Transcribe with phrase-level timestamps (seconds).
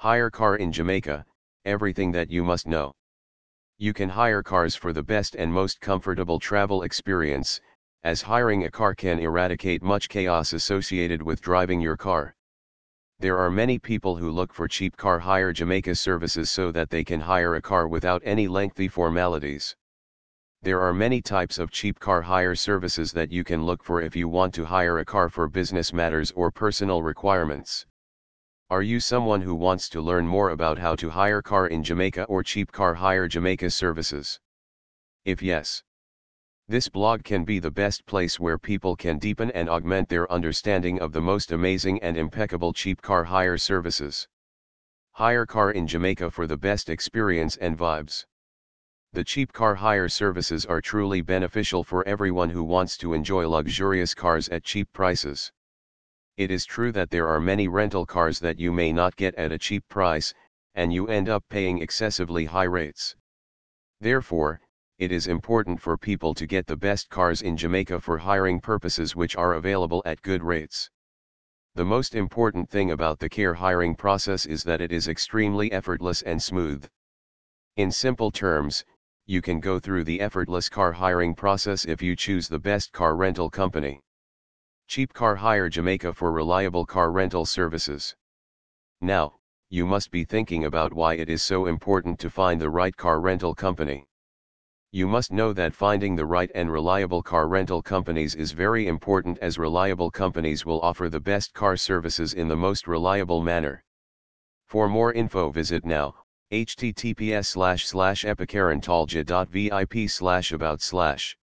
[0.00, 1.26] Hire car in Jamaica,
[1.64, 2.94] everything that you must know.
[3.78, 7.60] You can hire cars for the best and most comfortable travel experience,
[8.04, 12.36] as hiring a car can eradicate much chaos associated with driving your car.
[13.18, 17.02] There are many people who look for cheap car hire Jamaica services so that they
[17.02, 19.74] can hire a car without any lengthy formalities.
[20.62, 24.14] There are many types of cheap car hire services that you can look for if
[24.14, 27.84] you want to hire a car for business matters or personal requirements.
[28.70, 32.24] Are you someone who wants to learn more about how to hire car in Jamaica
[32.24, 34.38] or cheap car hire Jamaica services?
[35.24, 35.82] If yes,
[36.68, 41.00] this blog can be the best place where people can deepen and augment their understanding
[41.00, 44.28] of the most amazing and impeccable cheap car hire services.
[45.12, 48.26] Hire car in Jamaica for the best experience and vibes.
[49.14, 54.12] The cheap car hire services are truly beneficial for everyone who wants to enjoy luxurious
[54.12, 55.52] cars at cheap prices.
[56.38, 59.50] It is true that there are many rental cars that you may not get at
[59.50, 60.32] a cheap price,
[60.72, 63.16] and you end up paying excessively high rates.
[64.00, 64.60] Therefore,
[65.00, 69.16] it is important for people to get the best cars in Jamaica for hiring purposes
[69.16, 70.88] which are available at good rates.
[71.74, 76.22] The most important thing about the car hiring process is that it is extremely effortless
[76.22, 76.88] and smooth.
[77.74, 78.84] In simple terms,
[79.26, 83.16] you can go through the effortless car hiring process if you choose the best car
[83.16, 84.00] rental company.
[84.88, 88.16] Cheap Car Hire Jamaica for reliable car rental services.
[89.02, 92.96] Now, you must be thinking about why it is so important to find the right
[92.96, 94.06] car rental company.
[94.90, 99.36] You must know that finding the right and reliable car rental companies is very important
[99.40, 103.84] as reliable companies will offer the best car services in the most reliable manner.
[104.68, 106.14] For more info visit now,
[106.50, 108.24] https slash slash
[110.06, 111.37] slash about slash.